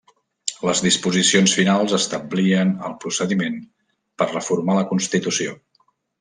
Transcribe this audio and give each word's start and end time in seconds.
Les 0.67 0.79
disposicions 0.85 1.53
finals 1.57 1.93
establien 1.97 2.73
el 2.89 2.95
procediment 3.05 3.61
per 4.23 4.29
reformar 4.33 4.79
la 4.81 4.89
Constitució. 4.95 5.55